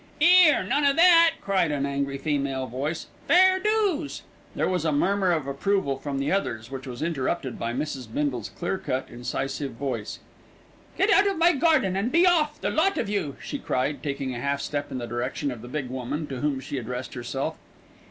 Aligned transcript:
"'Ere, 0.19 0.63
none 0.63 0.83
o' 0.83 0.93
that!" 0.93 1.35
cried 1.43 1.69
an 1.71 1.85
angry 1.85 2.17
female 2.17 2.65
voice. 2.65 3.05
"Fair 3.27 3.59
do's." 3.59 4.23
There 4.55 4.67
was 4.67 4.83
a 4.83 4.91
murmur 4.91 5.31
of 5.31 5.45
approval 5.45 5.95
from 5.99 6.17
the 6.17 6.31
others, 6.31 6.71
which 6.71 6.87
was 6.87 7.03
interrupted 7.03 7.59
by 7.59 7.71
Mrs. 7.73 8.11
Bindle's 8.11 8.49
clear 8.49 8.79
cut, 8.79 9.07
incisive 9.11 9.73
voice. 9.73 10.17
"Get 10.97 11.11
out 11.11 11.27
of 11.27 11.37
my 11.37 11.51
garden, 11.53 11.95
and 11.95 12.11
be 12.11 12.25
off, 12.25 12.59
the 12.59 12.71
lot 12.71 12.97
of 12.97 13.09
you," 13.09 13.35
she 13.39 13.59
cried, 13.59 14.01
taking 14.01 14.33
a 14.33 14.39
half 14.39 14.61
step 14.61 14.91
in 14.91 14.97
the 14.97 15.05
direction 15.05 15.51
of 15.51 15.61
the 15.61 15.67
big 15.67 15.87
woman, 15.87 16.25
to 16.29 16.39
whom 16.41 16.59
she 16.59 16.79
addressed 16.79 17.13
herself. 17.13 17.55